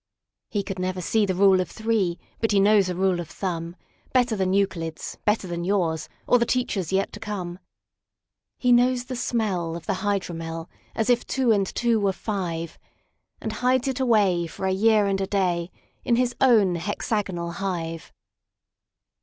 [0.49, 4.35] He never could see the Rule of Three, But he knows a rule of thumbBetter
[4.35, 7.59] than Euclid's, better than yours, Or the teachers' yet to come.
[8.57, 10.65] He knows the smell of the hydromelAs
[11.07, 12.79] if two and two were five;
[13.39, 15.69] And hides it away for a year and a dayIn
[16.17, 18.11] his own hexagonal hive.